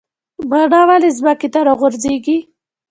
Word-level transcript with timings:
مڼه 0.49 0.81
ولې 0.89 1.09
ځمکې 1.17 1.47
ته 1.53 1.59
راغورځیږي؟ 1.67 2.37